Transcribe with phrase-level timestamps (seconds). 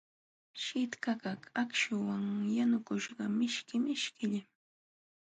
[0.63, 4.47] Shitqakaq akśhuwan yanukuśhqa mishki mishkillam.